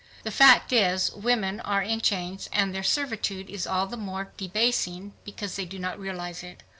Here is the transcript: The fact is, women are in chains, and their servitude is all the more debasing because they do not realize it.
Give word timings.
The 0.23 0.31
fact 0.31 0.73
is, 0.73 1.11
women 1.11 1.59
are 1.59 1.83
in 1.83 2.01
chains, 2.01 2.49
and 2.51 2.73
their 2.73 2.81
servitude 2.81 3.51
is 3.51 3.67
all 3.67 3.85
the 3.85 3.97
more 3.97 4.31
debasing 4.35 5.13
because 5.23 5.57
they 5.57 5.65
do 5.65 5.77
not 5.77 5.99
realize 5.99 6.41
it. 6.41 6.63